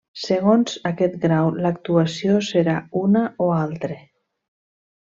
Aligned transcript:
Segons 0.19 0.77
aquest 0.91 1.17
grau 1.25 1.51
l'actuació 1.67 2.41
serà 2.49 2.81
una 3.05 3.25
o 3.51 3.55
altre. 3.61 4.03